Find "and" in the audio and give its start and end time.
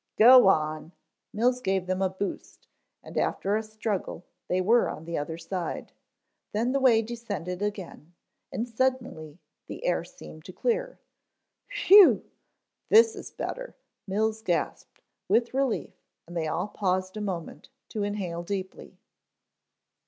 3.03-3.15, 8.51-8.67, 16.25-16.35